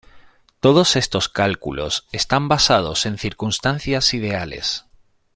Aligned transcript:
Todos 0.61 0.95
estos 0.95 1.29
cálculos 1.29 2.07
están 2.11 2.47
basados 2.47 3.05
en 3.05 3.19
circunstancias 3.19 4.15
ideales. 4.15 4.85